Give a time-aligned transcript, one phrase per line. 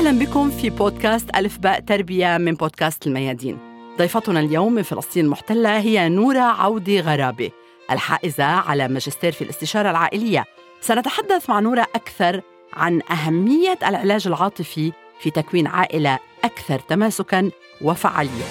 [0.00, 3.58] أهلا بكم في بودكاست ألف باء تربية من بودكاست الميادين.
[3.98, 7.50] ضيفتنا اليوم من فلسطين المحتلة هي نورة عودي غرابة
[7.90, 10.44] الحائزة على ماجستير في الاستشارة العائلية.
[10.80, 12.40] سنتحدث مع نورة أكثر
[12.72, 17.50] عن أهمية العلاج العاطفي في تكوين عائلة أكثر تماسكاً
[17.82, 18.44] وفعالية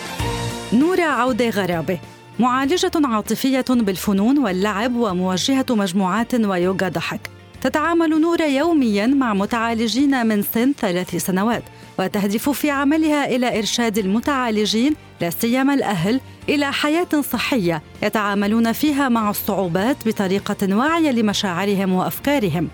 [0.73, 1.99] نورة عودة غرابة
[2.39, 7.38] معالجة عاطفية بالفنون واللعب وموجهة مجموعات ويوغا ضحك.
[7.61, 11.63] تتعامل نورة يوميا مع متعالجين من سن ثلاث سنوات
[11.99, 19.29] وتهدف في عملها إلى إرشاد المتعالجين لا سيما الأهل إلى حياة صحية يتعاملون فيها مع
[19.29, 22.67] الصعوبات بطريقة واعية لمشاعرهم وأفكارهم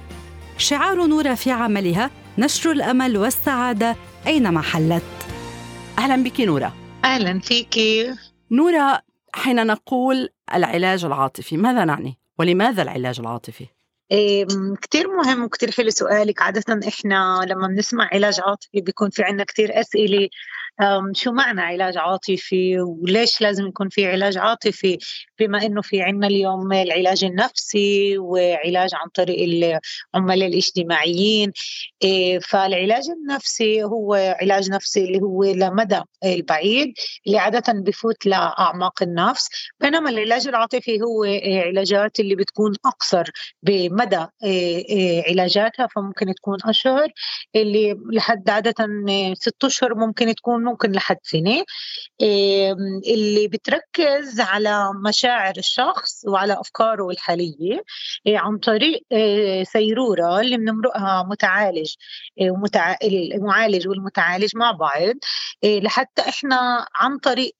[0.57, 3.95] شعار نورة في عملها نشر الأمل والسعادة
[4.27, 5.03] أينما حلت
[5.97, 6.73] أهلا بك نورة
[7.03, 8.15] أهلا فيكي
[8.51, 9.01] نورة
[9.33, 13.74] حين نقول العلاج العاطفي ماذا نعني؟ ولماذا العلاج العاطفي؟
[14.11, 14.45] إيه
[14.81, 16.41] كتير مهم وكتير حلو سؤالك.
[16.41, 20.29] عادة إحنا لما بنسمع علاج عاطفي بيكون في عنا كتير أسئلة
[21.13, 24.97] شو معنى علاج عاطفي وليش لازم يكون في علاج عاطفي؟
[25.39, 29.39] بما إنه في عنا اليوم العلاج النفسي وعلاج عن طريق
[30.15, 31.51] العملاء الاجتماعيين
[32.03, 36.93] إيه، فالعلاج النفسي هو علاج نفسي اللي هو لمدى البعيد
[37.27, 41.23] اللي عادة بفوت لأعماق النفس بينما العلاج العاطفي هو
[41.65, 43.23] علاجات اللي بتكون أقصر
[43.63, 47.07] بمدى إيه، علاجاتها فممكن تكون أشهر
[47.55, 48.75] اللي لحد عادة
[49.33, 51.63] ست أشهر ممكن تكون ممكن لحد سنة
[53.07, 57.83] اللي بتركز على مشاعر الشخص وعلى أفكاره الحالية
[58.27, 61.93] إيه، عن طريق إيه، سيرورة اللي بنمرقها متعالج
[62.41, 62.53] إيه،
[63.35, 65.13] المعالج والمتعالج مع بعض
[65.63, 67.55] لحتى إحنا عن طريق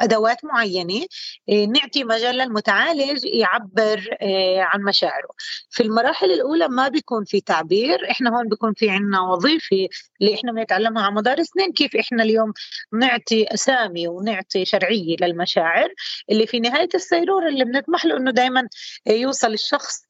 [0.00, 1.06] أدوات معينة
[1.48, 4.08] نعطي مجال للمتعالج يعبر
[4.58, 5.28] عن مشاعره.
[5.70, 9.88] في المراحل الأولى ما بيكون في تعبير إحنا هون بيكون في عنا وظيفة
[10.20, 12.52] اللي إحنا بنتعلمها على مدار سنين الاثنين كيف إحنا اليوم
[12.92, 15.88] نعطي أسامي ونعطي شرعية للمشاعر
[16.30, 18.68] اللي في نهاية السيروره اللي بنطمح له إنه دائما
[19.06, 20.00] يوصل الشخص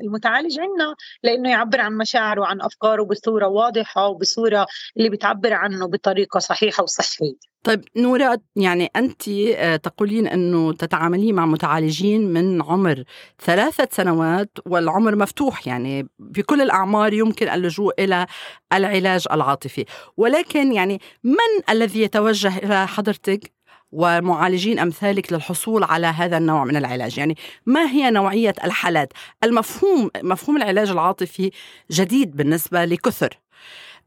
[0.00, 4.66] المتعالج عنا لإنه يعبر عن مشاعره وعن أفكاره بصورة واضحة وبصورة
[4.96, 7.53] اللي بتعبر عنه بطريقة صحيحة وصحية.
[7.64, 13.04] طيب نورا يعني أنت آه، تقولين أنه تتعاملين مع متعالجين من عمر
[13.44, 18.26] ثلاثة سنوات والعمر مفتوح يعني في كل الأعمار يمكن اللجوء إلى
[18.72, 19.84] العلاج العاطفي
[20.16, 23.54] ولكن يعني من الذي يتوجه إلى حضرتك
[23.92, 27.36] ومعالجين أمثالك للحصول على هذا النوع من العلاج، يعني
[27.66, 29.12] ما هي نوعية الحالات؟
[29.44, 31.50] المفهوم مفهوم العلاج العاطفي
[31.90, 33.38] جديد بالنسبة لكثر.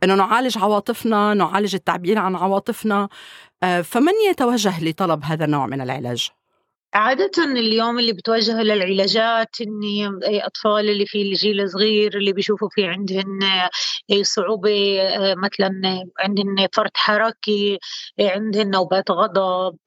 [0.03, 3.09] إنه نعالج عواطفنا، نعالج التعبير عن عواطفنا،
[3.61, 6.29] فمن يتوجه لطلب هذا النوع من العلاج؟
[6.93, 13.39] عادة اليوم اللي بتوجه للعلاجات إني أطفال اللي في الجيل الصغير اللي بيشوفوا في عندهن
[14.21, 15.71] صعوبة آه، مثلا
[16.19, 17.79] عندهن فرط حركي
[18.19, 19.77] عندهن نوبات غضب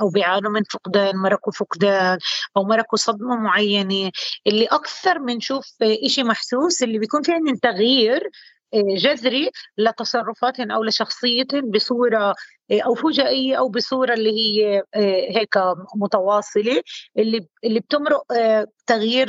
[0.00, 2.18] أو بيعانوا من فقدان مرقوا فقدان
[2.56, 4.10] أو مرقوا صدمة معينة
[4.46, 8.30] اللي أكثر من شوف إشي محسوس اللي بيكون في عندهم تغيير
[8.74, 12.34] جذري لتصرفاتهم أو لشخصيتهم بصورة
[12.72, 15.54] أو فجائية أو بصورة اللي هي آه، هيك
[15.96, 16.82] متواصلة
[17.18, 19.28] اللي اللي بتمرق آه، تغيير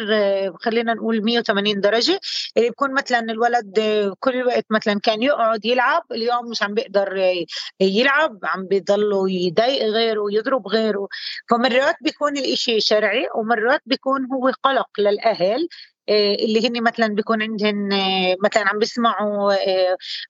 [0.59, 2.19] خلينا نقول 180 درجة
[2.57, 3.79] اللي بيكون مثلا الولد
[4.19, 7.35] كل الوقت مثلا كان يقعد يلعب اليوم مش عم بيقدر
[7.81, 11.07] يلعب عم بيضله يضايق غيره ويضرب غيره.
[11.49, 15.67] فمرات بيكون الإشي شرعي ومرات بيكون هو قلق للأهل
[16.09, 19.53] اللي هن مثلا بيكون عندهن آه، مثلا عم بيسمعوا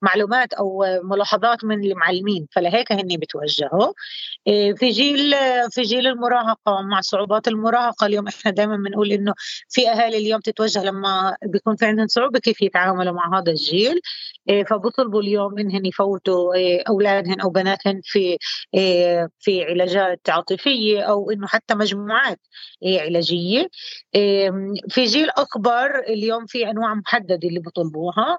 [0.02, 2.48] معلومات أو ملاحظات من المعلمين.
[2.52, 3.94] فلهيك هن بتوجهوا
[4.78, 5.36] في جيل
[5.72, 9.34] في جيل المراهقة مع صعوبات المراهقة اليوم إحنا دائما بنقول إنه
[9.70, 14.00] في أهالي اليوم تتوجه لما بيكون في عندهم صعوبة كيف يتعاملوا مع هذا الجيل.
[14.70, 16.54] فبطلبوا اليوم انهم يفوتوا
[16.88, 18.38] اولادهم أو بناتهم في
[19.40, 22.40] في علاجات عاطفية أو إنه حتى مجموعات
[22.86, 23.70] علاجية.
[24.90, 28.38] في جيل أكبر اكبر اليوم في أنواع محددة اللي بطلبوها.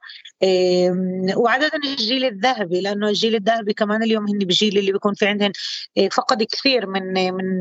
[1.37, 5.53] وعادة الجيل الذهبي لأنه الجيل الذهبي كمان اليوم هن بجيل اللي بيكون في عندهم
[5.97, 7.59] إيه، فقد كثير من من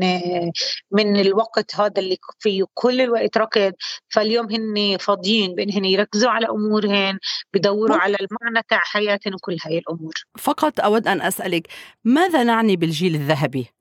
[0.90, 3.72] من الوقت هذا اللي فيه كل الوقت ركض.
[4.08, 7.18] فاليوم هن فاضيين بانهم يركزوا على امورهم
[7.54, 10.14] بدوروا على المعنى تاع حياتهم وكل هاي الأمور.
[10.38, 11.68] فقط أود أن أسألك
[12.04, 13.75] ماذا نعني بالجيل الذهبي؟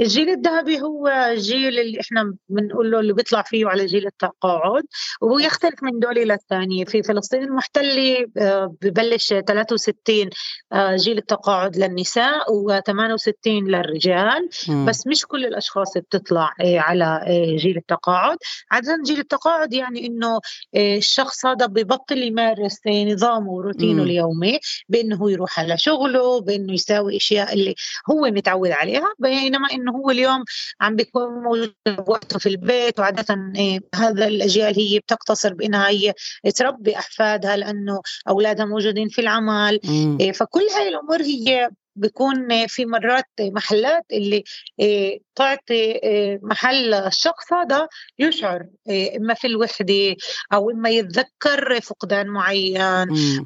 [0.00, 4.82] الجيل الذهبي هو الجيل اللي إحنا بنقول له اللي بيطلع فيه على جيل التقاعد
[5.20, 10.30] وهو يختلف من دولة للثانية في فلسطين المحتلة آه، ببلش 63
[10.72, 14.48] آه، جيل التقاعد للنساء و68 للرجال.
[14.86, 17.24] بس مش كل الأشخاص بتطلع آه، على
[17.58, 18.38] جيل التقاعد.
[18.70, 20.40] عادة جيل التقاعد يعني إنه
[20.76, 27.74] الشخص هذا ببطل يمارس نظامه وروتينه اليومي بإنه يروح على شغله بإنه يساوي أشياء اللي
[28.10, 29.08] هو متعود عليها.
[29.18, 30.44] بينما إنه هو اليوم
[30.80, 31.74] عم بيكون موجود
[32.06, 36.12] وقته في البيت وعادة إيه هذا الأجيال هي بتقتصر بإنها هي
[36.56, 39.80] تربي أحفادها لأنه أولادها موجودين في العمل.
[40.20, 44.44] إيه فكل هاي الأمور هي بيكون في مرات محلات اللي
[44.80, 47.88] إيه تعطي إيه محل الشخص هذا
[48.18, 50.16] يشعر إيه إما في الوحدة
[50.52, 52.80] أو إما يتذكر فقدان معين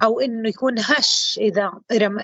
[0.03, 1.73] أو إنه يكون هش إذا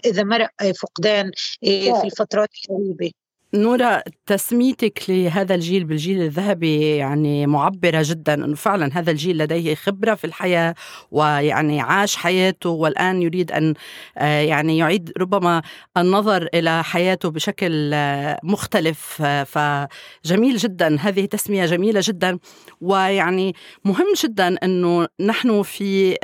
[0.06, 0.50] إذا مرق
[0.80, 1.30] فقدان
[1.60, 3.10] في الفترات القريبه
[3.54, 10.14] نورا تسميتك لهذا الجيل بالجيل الذهبي يعني معبرة جدا أنه فعلا هذا الجيل لديه خبرة
[10.14, 10.74] في الحياة
[11.10, 13.74] ويعني عاش حياته والآن يريد أن
[14.18, 15.62] آه، يعني يعيد ربما
[15.96, 19.22] النظر إلى حياته بشكل آه، مختلف.
[19.24, 22.38] آه، فجميل جدا هذه تسمية جميلة جدا.
[22.80, 23.54] ويعني
[23.84, 26.14] مهم جدا أنه نحن في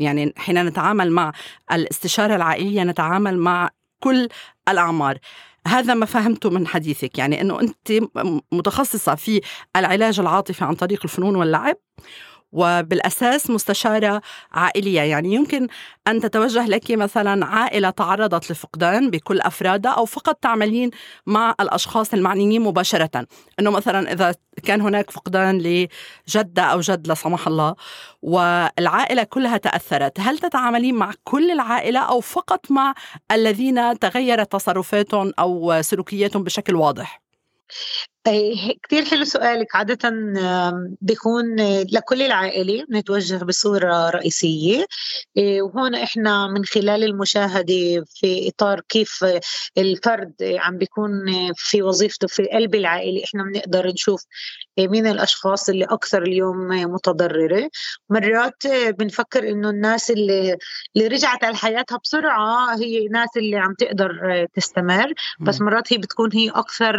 [0.00, 1.32] يعني حين نتعامل مع
[1.72, 3.70] الاستشارة العائلية نتعامل مع
[4.00, 4.28] كل
[4.68, 5.18] الأعمار.
[5.66, 7.92] هذا ما فهمته من حديثك يعني إنه أنت
[8.52, 9.40] متخصصة في
[9.76, 11.76] العلاج العاطفي عن طريق الفنون واللعب.
[12.52, 14.22] وبالأساس مستشارة
[14.52, 15.00] عائلية.
[15.00, 15.66] يعني يمكن
[16.06, 20.90] أن تتوجه لك مثلا عائلة تعرضت لفقدان بكل افرادها أو فقط تعملين
[21.26, 23.26] مع الأشخاص المعنيين مباشرة.
[23.60, 24.34] إنه مثلا إذا
[24.64, 27.74] كان هناك فقدان لجدة أو جد لا سمح الله
[28.22, 32.94] والعائلة كلها تأثرت هل تتعاملين مع كل العائلة أو فقط مع
[33.32, 37.22] الذين تغيرت تصرفاتهم أو سلوكياتهم بشكل واضح؟
[38.82, 39.76] كثير حلو سؤالك.
[39.76, 40.10] عادة
[41.00, 41.56] بيكون
[41.92, 44.86] لكل العائلة نتوجه بصورة رئيسية.
[45.36, 49.24] إيه، وهون إحنا من خلال المشاهدة في إطار كيف
[49.78, 51.10] الفرد عم بيكون
[51.56, 54.24] في وظيفته في قلب العائلة إحنا بنقدر نشوف
[54.78, 57.70] مين الأشخاص اللي أكثر اليوم متضررة.
[58.10, 58.66] مرات
[58.98, 60.56] بنفكر إنه الناس اللي
[60.96, 66.30] اللي رجعت على حياتها بسرعة هي ناس اللي عم تقدر تستمر بس مرات هي بتكون
[66.32, 66.96] هي أكثر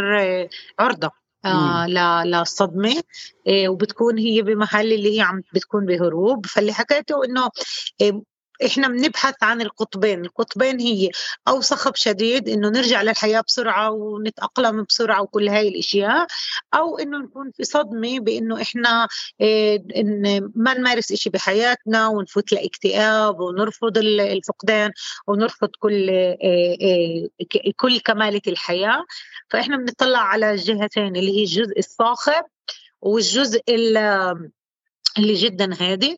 [0.80, 1.13] عرضة.
[1.46, 1.88] آه
[2.26, 3.04] للصدمه
[3.48, 6.46] إيه وبتكون هي بمحل اللي هي عم بتكون بهروب.
[6.46, 7.50] فاللي حكيته إنه
[8.02, 8.22] إيه
[8.66, 11.10] إحنا بنبحث عن القطبين القطبين هي
[11.48, 16.28] أو صخب شديد إنه نرجع للحياة بسرعة ونتأقلم بسرعة وكل هاي الأشياء
[16.74, 19.08] أو إنه نكون في صدمة بإنه إحنا
[19.42, 24.92] إيه إن ما نمارس إشي بحياتنا ونفوت لإكتئاب ونرفض الفقدان
[25.28, 29.06] ونرفض كل إيه إيه كل كمالة الحياة.
[29.50, 32.44] فإحنا بنطلع على الجهتين اللي هي الجزء الصاخب
[33.02, 36.18] والجزء اللي جدا هادي.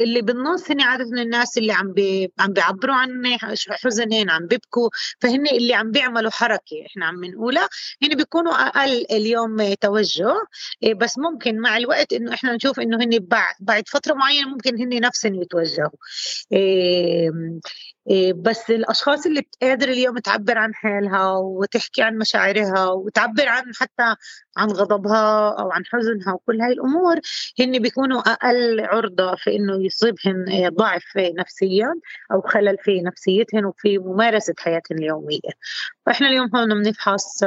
[0.00, 3.36] اللي بالنص هن عادة الناس اللي عم بي عم بيعبروا عن
[3.70, 4.90] حزنين عم بيبكوا
[5.20, 7.68] فهن اللي عم بيعملوا حركة إحنا عم بنقولها.
[8.02, 10.34] هن بيكونوا أقل اليوم توجه
[10.82, 14.78] إيه، بس ممكن مع الوقت إنه إحنا نشوف إنه هن بعد بعد فترة معينة ممكن
[14.82, 15.90] هن نفسهم يتوجهوا.
[16.52, 17.30] إيه،
[18.34, 24.14] بس الأشخاص اللي بتقدر اليوم تعبر عن حالها وتحكي عن مشاعرها وتعبر عن حتى
[24.56, 27.16] عن غضبها أو عن حزنها وكل هاي الأمور
[27.60, 31.94] هن بيكونوا أقل عرضة في إنه يصيبهن ضعف نفسيا
[32.32, 35.50] أو خلل في نفسيتهن وفي ممارسة حياتهن اليومية.
[36.06, 37.44] فإحنا اليوم هون بنفحص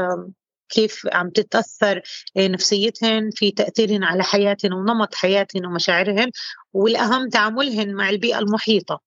[0.70, 2.02] كيف عم تتأثر
[2.38, 6.32] نفسيتهن في تأثيرهن على حياتهن ونمط حياتهن ومشاعرهن
[6.74, 9.02] والأهم تعاملهن مع البيئة المحيطة.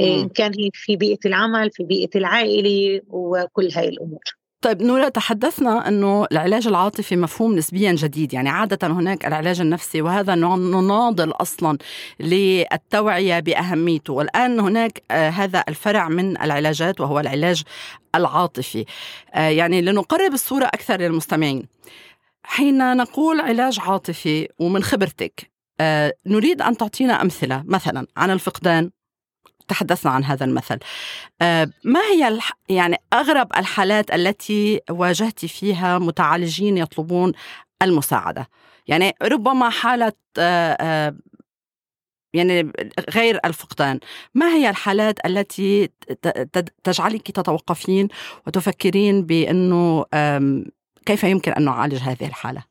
[0.00, 4.20] ان كان هي في بيئة العمل في بيئة العائلة وكل هاي الأمور.
[4.60, 10.34] طيب نورا تحدثنا إنه العلاج العاطفي مفهوم نسبيا جديد يعني عادة هناك العلاج النفسي وهذا
[10.34, 11.78] نناضل أصلا
[12.20, 14.12] للتوعية بأهميته.
[14.12, 17.62] والآن هناك آه هذا الفرع من العلاجات وهو العلاج
[18.14, 18.84] العاطفي.
[19.34, 21.66] آه يعني لنقرب الصورة أكثر للمستمعين.
[22.42, 25.50] حين نقول علاج عاطفي ومن خبرتك
[25.80, 28.90] آه نريد أن تعطينا أمثلة مثلا عن الفقدان
[29.68, 30.78] تحدثنا عن هذا المثل.
[31.42, 37.32] آه، ما هي يعني أغرب الحالات التي واجهت فيها متعالجين يطلبون
[37.82, 38.48] المساعدة؟
[38.86, 41.16] يعني ربما حالة آه، آه،
[42.34, 42.72] يعني
[43.10, 44.00] غير الفقدان.
[44.34, 45.88] ما هي الحالات التي
[46.84, 48.08] تجعلك تتوقفين
[48.46, 50.04] وتفكرين بأنه
[51.06, 52.67] كيف يمكن أن نعالج هذه الحالة؟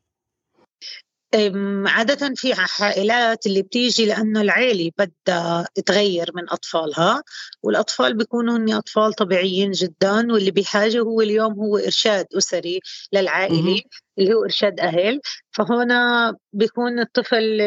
[1.86, 7.22] عادة في عائلات اللي بتيجي لأنه العيلة بدها تغير من أطفالها
[7.62, 12.80] والأطفال بيكونوا هن أطفال طبيعيين جدا واللي بحاجة هو اليوم هو إرشاد أسري
[13.12, 13.80] للعائلة
[14.18, 15.20] اللي هو إرشاد أهل.
[15.50, 17.60] فهنا بيكون الطفل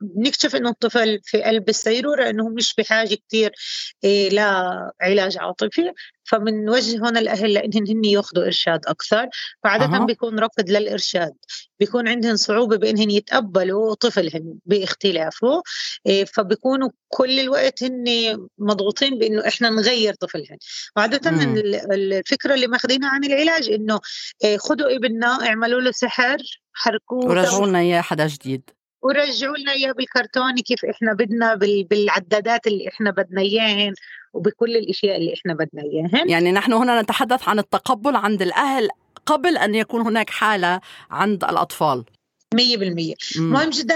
[0.00, 3.52] بنكتشف إنه الطفل في قلب السيرورة إنه مش بحاجة كثير
[4.04, 5.92] إيه، لعلاج عاطفي.
[6.24, 9.28] فبنوجه هون الأهل لانهم هن ياخذوا إرشاد أكثر.
[9.64, 10.06] فعاده أه.
[10.06, 11.34] بيكون رفض للإرشاد.
[11.80, 15.62] بيكون عندهم صعوبة بانهم يتقبلوا طفلهم باختلافه
[16.06, 18.04] إيه، فبيكونوا كل الوقت هن
[18.58, 20.58] مضغوطين بإنه إحنا نغير طفلهم
[20.96, 21.56] وعاده مم.
[21.92, 24.00] الفكرة اللي ماخذينها عن العلاج إنه
[24.44, 26.38] إيه، خذوا ابننا اعملوا له سحر
[26.72, 28.70] حركوه ورجعوا لنا إياه حدا جديد.
[29.02, 31.54] ورجعوا لنا اياه بالكرتوني كيف إحنا بدنا
[31.90, 33.94] بالعدادات اللي إحنا بدنا إياهن
[34.32, 36.30] وبكل الأشياء اللي إحنا بدنا إياهن.
[36.30, 38.88] يعني نحن هنا نتحدث عن التقبل عند الأهل
[39.26, 42.04] قبل أن يكون هناك حالة عند الأطفال.
[42.54, 43.14] مية بالمية.
[43.36, 43.94] مهم جدا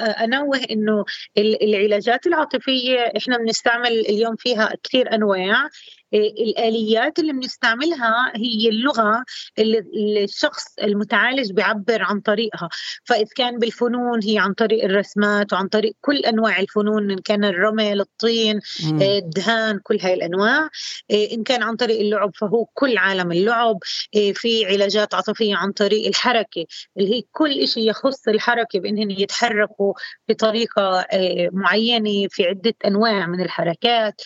[0.00, 1.04] أنوه أنه
[1.38, 5.68] العلاجات العاطفية إحنا بنستعمل اليوم فيها كثير أنواع.
[6.14, 9.24] الآليات اللي بنستعملها هي اللغة
[9.58, 12.68] اللي الشخص المتعالج بيعبر عن طريقها.
[13.04, 18.00] فإذا كان بالفنون هي عن طريق الرسمات وعن طريق كل أنواع الفنون إن كان الرمل
[18.00, 18.60] الطين
[19.02, 20.68] آه، الدهان كل هاي الأنواع.
[21.10, 23.78] آه، إن كان عن طريق اللعب فهو كل عالم اللعب.
[24.16, 26.66] آه، في علاجات عاطفية عن طريق الحركة
[26.98, 29.94] اللي هي كل شيء يخص الحركة بأنهم يتحركوا
[30.28, 31.06] بطريقة
[31.52, 34.20] معينة في عدة أنواع من الحركات.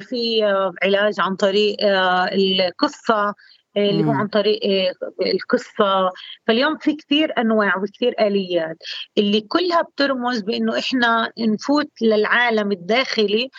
[0.00, 0.42] في
[0.82, 3.34] علاج عن طريق آه، القصة
[3.76, 4.92] آه، اللي هو عن طريق آه،
[5.34, 6.10] القصة.
[6.46, 8.76] فاليوم في كثير أنواع وكثير آليات.
[9.18, 13.50] اللي كلها بترمز بأنه إحنا نفوت للعالم الداخلي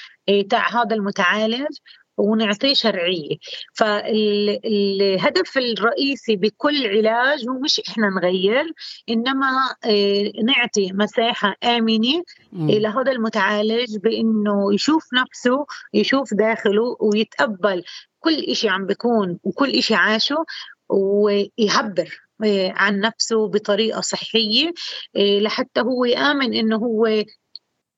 [0.49, 1.77] تاع هذا المتعالج.
[2.17, 3.37] ونعطيه شرعية.
[3.73, 8.73] فالهدف الرئيسي بكل علاج هو مش إحنا نغير
[9.09, 17.83] إنما آه، نعطي مساحة آمنة لهذا المتعالج بإنه يشوف نفسه يشوف داخله ويتقبل
[18.19, 20.45] كل إشي عم بيكون وكل إشي عاشه
[20.89, 24.73] ويعبر آه، عن نفسه بطريقة صحية
[25.15, 27.23] آه، لحتى هو يآمن إنه هو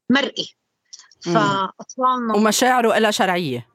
[0.09, 0.55] مرئي.
[1.19, 3.74] فأطفالنا ومشاعره لها شرعية.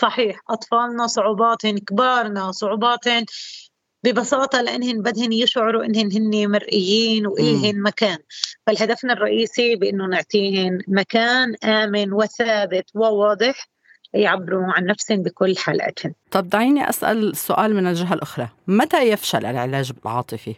[0.00, 0.40] صحيح.
[0.50, 3.24] أطفالنا صعوباتهم كبارنا صعوباتهم
[4.04, 8.18] ببساطة لأنهن بدهن يشعروا أنهن هن مرئيين وإلهن مكان.
[8.66, 13.68] فالهدفنا الرئيسي بأنه نعطيهن مكان آمن وثابت وواضح
[14.14, 18.48] يعبروا عن نفسهم بكل حلقتهم طب دعيني أسأل سؤال من الجهة الأخرى.
[18.66, 20.54] متى يفشل العلاج العاطفي؟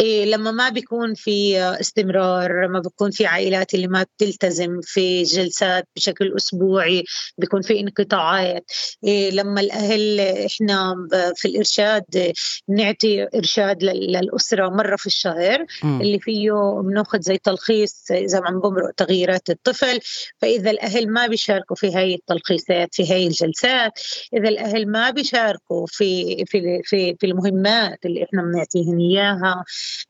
[0.00, 5.88] إيه لما ما بيكون في استمرار لما بيكون في عائلات اللي ما بتلتزم في جلسات
[5.96, 7.04] بشكل أسبوعي
[7.38, 8.64] بيكون في انقطاعات
[9.04, 10.94] إيه لما الأهل إحنا
[11.36, 12.32] في الإرشاد
[12.68, 16.00] نعطي إرشاد للأسرة مرة في الشهر م.
[16.00, 20.00] اللي فيه بناخذ زي تلخيص إذا عم بمرق تغييرات الطفل
[20.38, 23.92] فإذا الأهل ما بيشاركوا في هاي التلخيصات في هاي الجلسات
[24.34, 29.47] إذا الأهل ما بيشاركوا في في في, في المهمات اللي إحنا بنعطيهم إياها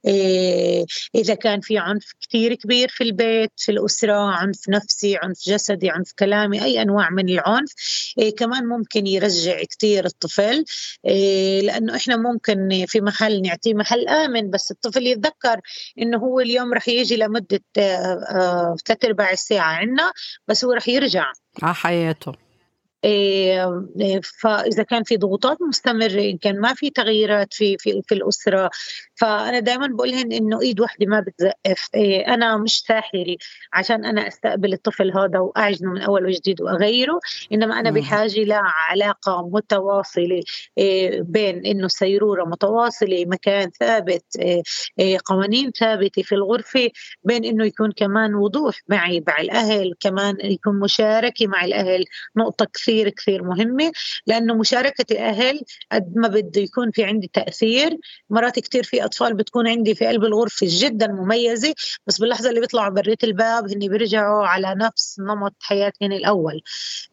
[0.06, 5.90] إيه، إذا كان في عنف كثير كبير في البيت في الأسرة عنف نفسي عنف جسدي
[5.90, 7.72] عنف كلامي أي أنواع من العنف
[8.18, 10.64] إيه، كمان ممكن يرجع كثير الطفل
[11.04, 15.60] إيه، لأنه إحنا ممكن في محل نعطيه محل آمن بس الطفل يتذكر
[15.98, 20.12] إنه هو اليوم رح يجي لمدة آه، آه، ثلاث أرباع الساعة عنا
[20.48, 21.32] بس هو رح يرجع.
[21.62, 22.47] على حياته.
[24.42, 28.70] فاذا كان في ضغوطات مستمرة إن كان ما في تغييرات في في في الأسرة.
[29.14, 31.88] فأنا دائما بقول لهم إنه إيد واحدة ما بتزقف.
[31.94, 33.38] إيه، أنا مش ساحري
[33.72, 37.20] عشان أنا أستقبل الطفل هذا واعجنه من أول وجديد وأغيره
[37.52, 40.42] إنما أنا بحاجة لعلاقة متواصلة
[41.20, 44.24] بين إنه سيروره متواصلة مكان ثابت
[45.24, 46.90] قوانين ثابتة في الغرفة
[47.24, 52.04] بين إنه يكون كمان وضوح معي مع الأهل كمان يكون مشاركة مع الأهل
[52.36, 53.92] نقطة كثير كثير مهمة
[54.26, 55.60] لأنه مشاركة الأهل
[55.92, 57.98] قد ما بده يكون في عندي تأثير.
[58.30, 61.74] مرات كثير في أطفال بتكون عندي في قلب الغرفة جدا مميزة
[62.06, 66.62] بس باللحظة اللي بيطلعوا بريت الباب هني بيرجعوا على نفس نمط حياتهم الأول.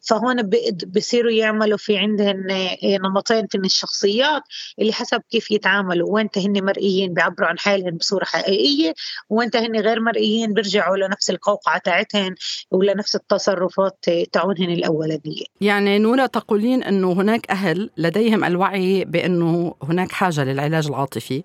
[0.10, 0.50] فهون
[0.88, 2.48] بصيروا يعملوا في عندهم
[2.84, 4.42] نمطين في الشخصيات
[4.80, 6.10] اللي حسب كيف يتعاملوا.
[6.10, 8.94] وانت هن مرئيين بيعبروا عن حالهم بصورة حقيقية
[9.30, 12.36] وانت هن غير مرئيين بيرجعوا لنفس القوقعة تاعتهم
[12.72, 15.46] ولنفس التصرفات تاعونهن الأولانية.
[15.66, 21.44] يعني نورا تقولين أنه هناك أهل لديهم الوعي بأنه هناك حاجة للعلاج العاطفي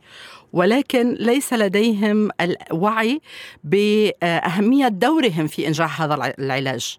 [0.52, 3.20] ولكن ليس لديهم الوعي
[3.64, 6.98] بأهمية دورهم في إنجاح هذا العلاج.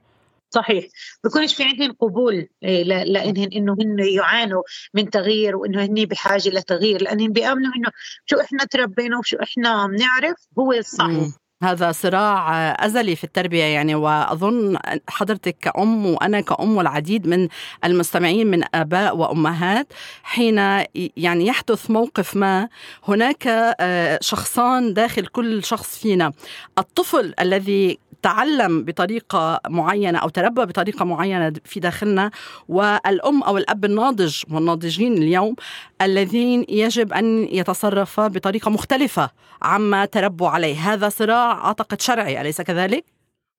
[0.50, 0.86] صحيح.
[1.24, 4.64] بكونش في عندهم قبول إيه، لانهن إنه هن يعانوا
[4.94, 7.90] من تغيير وإنه هن بحاجة لتغيير لانهم بيامنوا إنه
[8.26, 14.78] شو إحنا تربينا وشو إحنا بنعرف هو الصحيح هذا صراع أزلي في التربية يعني وأظن
[15.10, 17.48] حضرتك كأم وأنا كأم والعديد من
[17.86, 20.58] المستمعين من آباء وأمهات حين
[21.18, 22.70] يعني يحدث موقف ما
[23.08, 23.48] هناك
[23.80, 26.32] آه، شخصان داخل كل شخص فينا.
[26.78, 32.32] الطفل الذي تعلم بطريقة معينة أو تربى بطريقة معينة في داخلنا
[32.70, 35.56] والأم أو الأب الناضج والناضجين اليوم
[36.02, 39.30] الذين يجب أن يتصرفا بطريقة مختلفة
[39.62, 40.76] عما تربوا عليه.
[40.76, 43.06] هذا صراع أعتقد شرعي أليس كذلك؟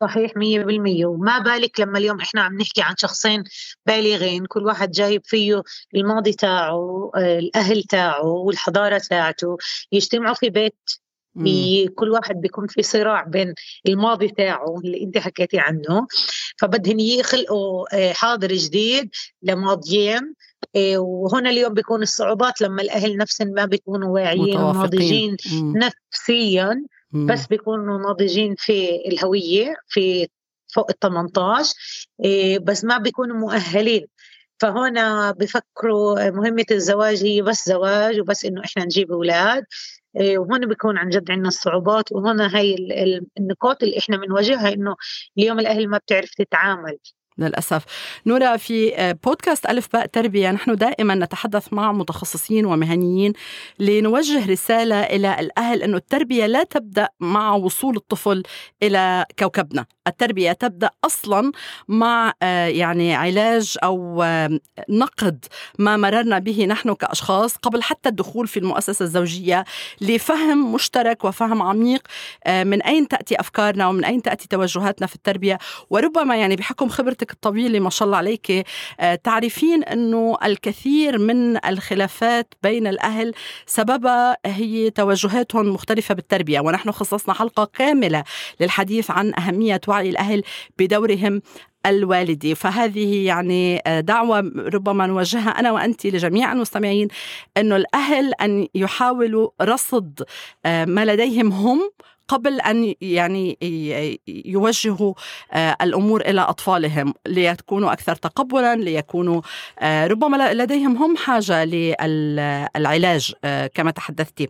[0.01, 1.07] صحيح مية بالمية.
[1.07, 3.45] وما بالك لما اليوم إحنا عم نحكي عن شخصين
[3.87, 5.63] بالغين كل واحد جايب فيه
[5.95, 9.57] الماضي تاعه الأهل تاعه والحضارة تاعته.
[9.93, 10.91] يجتمعوا في بيت
[11.95, 13.55] كل واحد بيكون في صراع بين
[13.89, 16.07] الماضي تاعه اللي أنت حكيتي عنه.
[16.59, 19.11] فبدهن يخلقوا آه، حاضر جديد
[19.43, 20.35] لماضيين
[20.97, 28.55] وهنا اليوم بيكون الصعوبات لما الأهل نفسهم ما بيكونوا واعيين وناضجين نفسيا بس بيكونوا ناضجين
[28.59, 30.29] في الهوية في
[30.75, 31.75] فوق ال 18
[32.25, 34.07] آه، بس ما بيكونوا مؤهلين.
[34.61, 39.65] فهنا بفكروا مهمة الزواج هي بس زواج وبس إنه إحنا نجيب أولاد
[40.21, 42.77] إيه، وهون بيكون عن جد عندنا الصعوبات وهنا هي
[43.39, 44.97] النقاط اللي إحنا بنواجهها إنه
[45.39, 46.99] اليوم الأهل ما بتعرف تتعامل.
[47.39, 47.85] للأسف.
[48.27, 53.33] نورا في آه، بودكاست ألف باء تربية نحن دائما نتحدث مع متخصصين ومهنيين
[53.79, 58.43] لنوجه رسالة إلى الأهل أنه التربية لا تبدأ مع وصول الطفل
[58.83, 59.87] إلى كوكبنا.
[60.07, 61.53] التربية تبدأ أصلا
[61.89, 65.45] مع آه، يعني علاج أو آه، نقد
[65.79, 69.65] ما مررنا به نحن كأشخاص قبل حتى الدخول في المؤسسة الزوجية
[70.01, 72.03] لفهم مشترك وفهم عميق
[72.49, 75.59] من أين تأتي أفكارنا ومن أين تأتي توجهاتنا في التربية.
[75.91, 78.67] وربما يعني بحكم خبرة حياتك الطويلة ما شاء الله عليك
[79.01, 83.35] آه، تعرفين أنه الكثير من الخلافات بين الأهل
[83.67, 86.61] سببها هي توجهاتهم مختلفة بالتربية.
[86.61, 88.25] ونحن خصصنا حلقة كاملة
[88.61, 90.43] للحديث عن أهمية وعي الأهل
[90.79, 91.43] بدورهم
[91.87, 92.55] الوالدي.
[92.55, 97.09] فهذه يعني آه، دعوة ربما نوجهها أنا وأنت لجميع المستمعين
[97.57, 100.23] أنه الأهل أن يحاولوا رصد
[100.67, 101.91] آه، ما لديهم هم
[102.29, 103.59] قبل أن يعني
[104.29, 105.15] يوجهوا
[105.53, 109.41] آه، الأمور إلى أطفالهم ليكونوا أكثر تقبلا ليكونوا
[109.83, 113.35] ربما لديهم هم حاجة للعلاج
[113.75, 114.49] كما تحدثتي.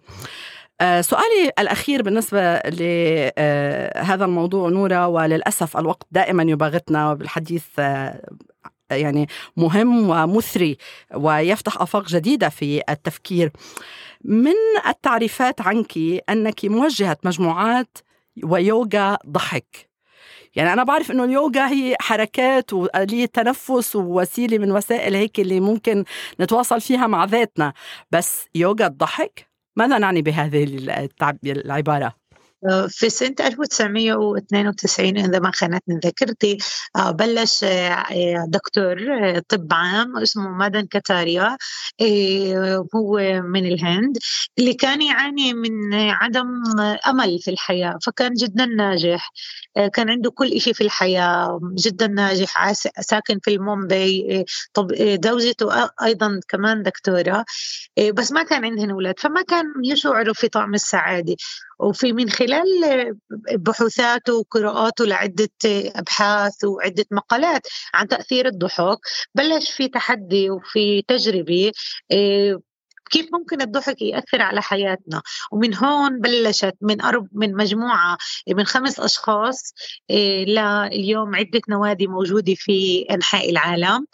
[1.00, 7.64] سؤالي الأخير بالنسبة لهذا الموضوع نورا وللأسف الوقت دائما يباغتنا بالحديث
[8.90, 10.76] يعني مهم ومثري
[11.14, 13.52] ويفتح آفاق جديدة في التفكير.
[14.24, 14.54] من
[14.88, 15.98] التعريفات عنك
[16.30, 17.98] أنك موجهة مجموعات
[18.44, 19.92] ويوغا ضحك؟
[20.54, 26.04] يعني أنا بعرف إنه اليوغا هي حركات وآلية تنفس ووسيلة من وسائل هيك اللي ممكن
[26.40, 27.72] نتواصل فيها معذاتنا
[28.10, 30.64] بس يوغا الضحك ماذا نعني بهذه
[31.44, 32.21] العبارة؟
[32.88, 36.58] في سنة 1992 إذا ما خانتني ذاكرتي
[36.96, 41.56] آه، بلش آه، دكتور آه، طب عام اسمه مادن كتاريا
[42.94, 44.18] هو من الهند
[44.58, 46.46] اللي كان يعاني من عدم
[47.06, 49.32] أمل في الحياة فكان جدا ناجح
[49.94, 54.44] كان عنده كل شيء في الحياة جدا ناجح ساكن في المومباي
[54.74, 54.92] طب
[55.24, 57.44] زوجته أيضا كمان دكتورة
[58.14, 61.36] بس ما كان عندهن أولاد فما كان يشعروا في طعم السعادة.
[61.82, 62.66] وفي من خلال
[63.58, 68.98] بحوثاته وقراءاته لعدة أبحاث وعدة مقالات عن تأثير الضحك
[69.34, 71.72] بلش في تحدي وفي تجربة
[72.12, 72.60] آه،
[73.12, 75.22] كيف ممكن الضحك يأثر على حياتنا.
[75.52, 78.18] ومن هون بلشت من أرب من مجموعة
[78.48, 79.74] من خمس أشخاص
[80.10, 84.06] آه، لليوم عدة نوادي موجودة في أنحاء العالم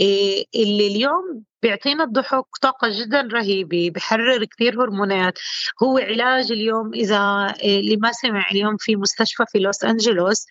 [0.00, 5.38] آه، اللي اليوم بيعطينا الضحك طاقة جدا رهيبة بحرر كثير هرمونات.
[5.82, 10.46] هو علاج اليوم إذا آه، اللي ما سمع اليوم في مستشفى في لوس أنجلوس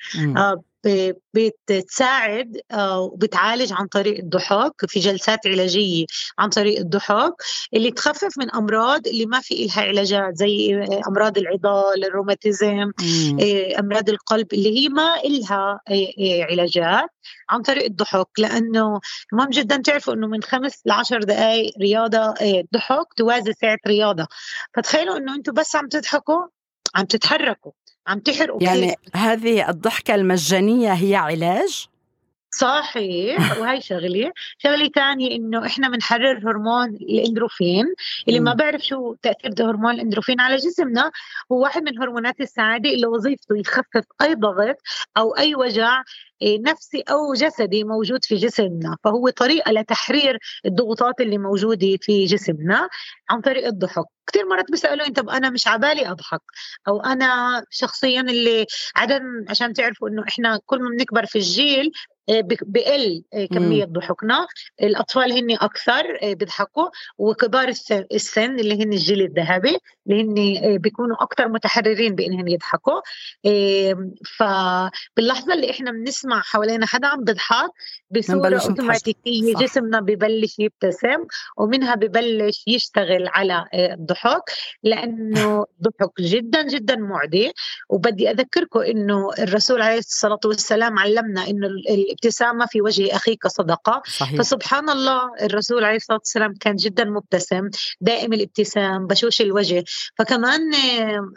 [1.34, 6.06] بتساعد آه، وبتعالج عن طريق الضحك في جلسات علاجية
[6.39, 7.34] عن طريق الضحك.
[7.74, 12.91] اللي تخفف من أمراض اللي ما في إلها علاجات زي آه، أمراض العضال الروماتيزم
[13.41, 15.80] آه، أمراض القلب اللي هي ما إلها
[16.50, 17.10] علاجات.
[17.50, 19.00] عن طريق الضحك لأنه
[19.34, 22.34] مهم جدا تعرفوا أنه من خمس لعشر دقائق رياضة
[22.74, 24.28] ضحك توازي ساعة رياضة
[24.76, 26.48] فتخيلوا أنه أنتم بس عم تضحكوا
[26.96, 27.72] عم تتحركوا
[28.08, 28.96] عم تحرقوا يعني.
[29.14, 31.88] هذه الضحكة المجانية هي علاج؟
[32.58, 34.32] صحيح وهي شغلة.
[34.58, 37.86] شغلة ثانية إنه إحنا بنحرر هرمون الإندروفين.
[38.28, 41.12] اللي ما بعرف شو تأثير هرمون الإندروفين على جسمنا.
[41.52, 44.76] هو واحد من هرمونات السعادة اللي وظيفته يخفف أي ضغط
[45.18, 46.04] أو أي وجع
[46.41, 48.98] إيه، نفسي أو جسدي موجود في جسمنا.
[49.04, 52.89] فهو طريقة لتحرير الضغوطات اللي موجودة في جسمنا
[53.30, 54.06] عن طريق الضحك.
[54.28, 56.41] كثير مرات بيسألوني طب أنا مش عبالي أضحك؟
[56.88, 58.65] أو أنا شخصيا اللي
[58.96, 61.91] عدم عشان تعرفوا إنه إحنا كل ما بنكبر في الجيل
[62.28, 64.48] بقل آه، كمية ضحكنا.
[64.84, 66.90] الأطفال هن أكثر آه، بيضحكوا.
[67.18, 67.68] وكبار
[68.12, 73.02] السن اللي هن الجيل الذهبي اللي هن بيكونوا أكثر متحررين بإنهم يضحكوا.
[74.38, 77.70] فباللحظة اللي إحنا بنسمع حوالينا حدا عم بيضحك
[78.12, 81.26] بصورة أوتوماتيكية جسمنا ببلش يبتسم
[81.58, 84.44] ومنها ببلش يشتغل على الضحك.
[84.84, 87.52] لأنه الضحك جدا جدا معدي.
[87.90, 91.68] وبدي أذكركم إنه الرسول عليه الصلاة والسلام علمنا إنه
[92.15, 94.39] الابتسامة في وجه أخيك صدقة صحيح.
[94.39, 97.69] فسبحان الله الرسول عليه الصلاة والسلام كان جدا مبتسم
[98.01, 99.84] دائم الابتسام بشوش الوجه.
[100.17, 100.62] فكمان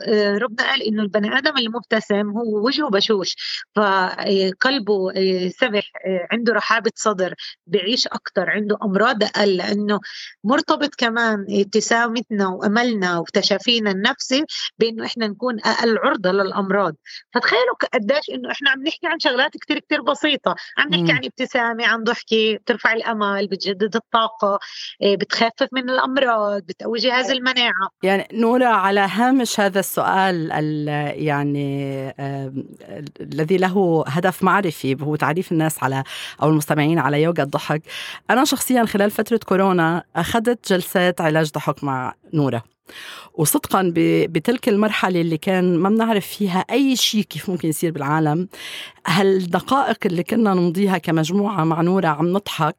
[0.06, 3.36] آه، ربنا قال إنه البني آدم المبتسم هو وجهه بشوش.
[3.76, 7.34] فقلبه آه، سبح آه، عنده رحابة صدر
[7.66, 10.00] بيعيش أكثر عنده أمراض أقل لأنه
[10.44, 14.44] مرتبط كمان ابتسامتنا وأملنا وتشافينا النفسي
[14.78, 16.94] بأنه إحنا نكون أقل عرضة للأمراض.
[17.34, 20.54] فتخيلوا قديش إنه إحنا عم نحكي عن شغلات كتير كتير بسيطة.
[20.78, 24.59] عم نحكي عن ابتسامة عن ضحكة بترفع الأمل بتجدد الطاقة
[25.02, 27.88] آه، بتخفف من الأمراض بتقوي جهاز المناعة.
[28.02, 30.48] يعني نورا على هامش هذا السؤال
[31.16, 31.68] يعني
[33.20, 36.04] الذي له هدف معرفي هو تعريف الناس على
[36.42, 37.83] أو المستمعين على يوجا الضحك.
[38.31, 42.77] أنا شخصيا خلال فترة كورونا أخذت جلسات علاج ضحك مع نوره
[43.35, 48.48] وصدقا بتلك المرحلة اللي كان ما بنعرف فيها أي شيء كيف ممكن يصير بالعالم
[49.07, 52.77] هالدقائق اللي كنا نمضيها كمجموعة مع نورة عم نضحك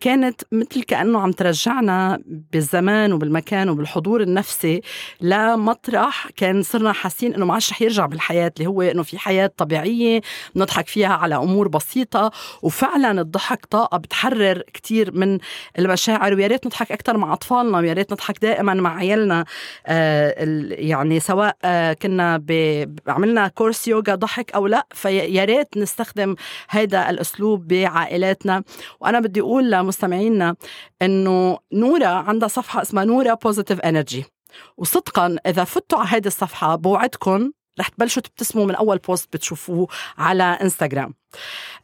[0.00, 4.80] كانت مثل كأنه عم ترجعنا بالزمان وبالمكان وبالحضور النفسي
[5.20, 9.52] لمطرح كان صرنا حاسين إنه ما عادش رح يرجع بالحياة اللي هو إنه في حياة
[9.56, 10.20] طبيعية
[10.56, 12.30] نضحك فيها على أمور بسيطة.
[12.62, 15.38] وفعلا الضحك طاقة بتحرر كتير من
[15.78, 19.44] المشاعر ويا ريت نضحك أكثر مع أطفالنا ويا ريت نضحك دائما مع عيالنا.
[20.78, 22.42] يعني سواء آه كنا
[23.08, 26.36] عملنا كورس يوغا ضحك أو لا فيا ريت نستخدم
[26.70, 28.62] هيدا الأسلوب بعائلاتنا.
[29.00, 30.56] وأنا بدي أقول لمستمعينا
[31.02, 34.24] إنه نورا عندها صفحة اسمها نورا positive energy
[34.76, 40.42] وصدقا إذا فتوا على هيدي الصفحة بوعدكم رح تبلشوا تبتسموا من أول post بتشوفوه على
[40.42, 41.14] انستغرام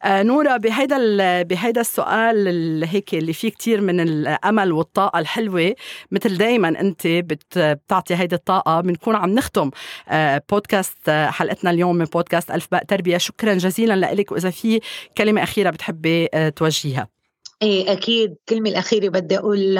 [0.03, 0.97] آه نورا بهيدا
[1.43, 5.75] بهيدا السؤال اللي هيك اللي فيه كتير من الأمل والطاقة الحلوة
[6.11, 9.71] مثل دائما أنت بتعطي هيدي الطاقة بنكون عم نختم
[10.09, 13.17] آه بودكاست آه حلقتنا اليوم من بودكاست ألف باء تربية.
[13.17, 14.79] شكرا جزيلا لك وإذا في
[15.17, 17.07] كلمة أخيرة بتحبي آه توجهيها.
[17.61, 19.77] إيه أكيد الكلمة الأخيرة بدي أقول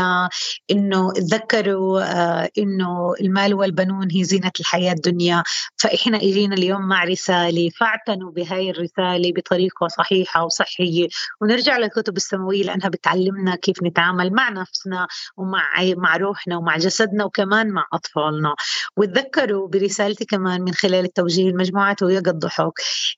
[0.72, 5.44] إنه تذكروا آه، إنه المال والبنون هي زينة الحياة الدنيا.
[5.78, 11.08] فإحنا إجينا اليوم مع رسالة فاعتنوا بهاي الرسالة بطريقة صحيحة وصحية.
[11.42, 15.08] ونرجع للكتب السماوية لأنها بتعلمنا كيف نتعامل مع نفسنا
[15.38, 15.64] ومع
[15.98, 18.56] مع روحنا ومع جسدنا وكمان مع أطفالنا.
[18.98, 22.74] وتذكروا برسالتي كمان من خلال التوجيه لمجموعة ويقى الضحك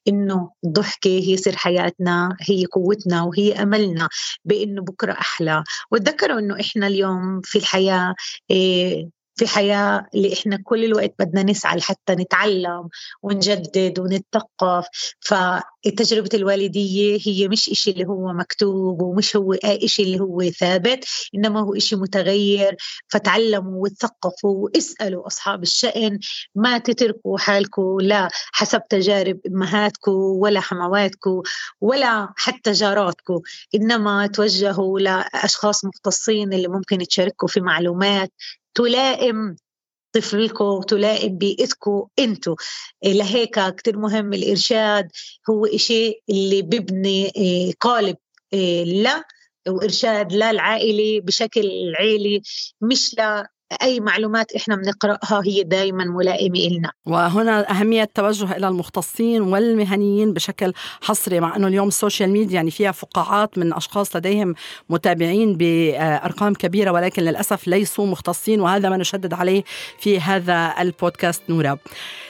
[0.08, 4.10] إنه الضحكة هي سر حياتنا هي قوتنا وهي أملنا.
[4.60, 5.64] بأنه بكرة أحلى.
[5.92, 8.16] وتذكروا إنه إحنا اليوم في الحياة
[8.52, 12.90] إيه في حياة اللي إحنا كل الوقت بدنا نسعى لحتى نتعلم
[13.24, 14.86] ونجدد ونتثقف.
[15.20, 21.60] فتجربة الوالدية هي مش إشي اللي هو مكتوب ومش هو إشي اللي هو ثابت إنما
[21.60, 22.76] هو إشي متغير.
[23.08, 26.20] فتعلموا وتثقفوا واسألوا أصحاب الشأن.
[26.56, 31.42] ما تتركوا حالكم لا حسب تجارب أمهاتكم ولا حمواتكم
[31.82, 33.42] ولا حتى جاراتكم
[33.76, 38.32] إنما توجهوا لأشخاص مختصين اللي ممكن تشاركوا في معلومات
[38.76, 39.56] تلائم
[40.16, 42.56] طفلكم تلائم بيئتكم أنتم
[43.06, 45.08] لهيك كتير مهم الإرشاد
[45.50, 48.18] هو إشي اللي ببني آه، قالب
[48.54, 49.24] آه، لا
[49.68, 52.42] وإرشاد للعائلة بشكل عيلي
[52.82, 53.16] مش
[53.82, 60.74] أي معلومات إحنا بنقرأها هي دائما ملائمة لنا وهنا أهمية التوجه إلى المختصين والمهنيين بشكل
[61.02, 64.56] حصري مع إنه اليوم ال social media يعني فيها فقاعات من أشخاص لديهم
[64.90, 69.64] متابعين بأرقام كبيرة ولكن للأسف ليسوا مختصين وهذا ما نشدد عليه
[70.00, 71.78] في هذا البودكاست نورا.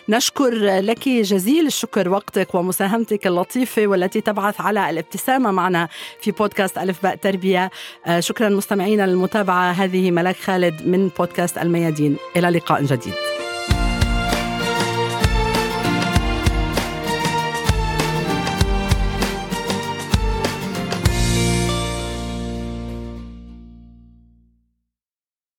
[0.10, 5.88] نشكر لك جزيل الشكر وقتك ومساهمتك اللطيفة والتي تبعث على الابتسامة معنا
[6.22, 7.72] في بودكاست ألف باء تربية.
[8.20, 12.18] شكرا مستمعينا للمتابعه هذه ملاك خالد من بودكاست بودكاست الميادين.
[12.38, 13.35] إلى لقاء جديد.